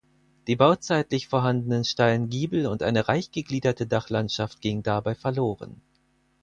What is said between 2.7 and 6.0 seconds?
eine reich gegliederte Dachlandschaft gingen dabei verloren.